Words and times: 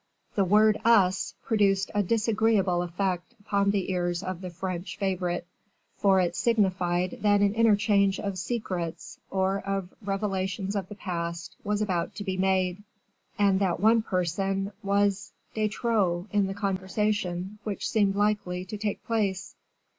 The 0.33 0.43
word 0.45 0.81
"us" 0.83 1.35
produced 1.45 1.91
a 1.93 2.01
disagreeable 2.01 2.81
effect 2.81 3.35
upon 3.39 3.69
the 3.69 3.91
ears 3.91 4.23
of 4.23 4.41
the 4.41 4.49
French 4.49 4.97
favorite; 4.97 5.45
for 5.95 6.19
it 6.19 6.35
signified 6.35 7.19
that 7.21 7.41
an 7.41 7.53
interchange 7.53 8.19
of 8.19 8.39
secrets, 8.39 9.19
or 9.29 9.59
of 9.59 9.93
revelations 10.03 10.75
of 10.75 10.89
the 10.89 10.95
past, 10.95 11.55
was 11.63 11.83
about 11.83 12.15
to 12.15 12.23
be 12.23 12.35
made, 12.35 12.81
and 13.37 13.59
that 13.59 13.79
one 13.79 14.01
person 14.01 14.71
was 14.81 15.33
de 15.53 15.67
trop 15.67 16.25
in 16.33 16.47
the 16.47 16.55
conversation 16.55 17.59
which 17.63 17.87
seemed 17.87 18.15
likely 18.15 18.65
to 18.65 18.77
take 18.79 19.05
place. 19.05 19.53